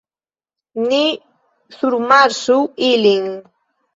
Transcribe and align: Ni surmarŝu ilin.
Ni 0.85 1.01
surmarŝu 1.75 2.57
ilin. 2.91 3.29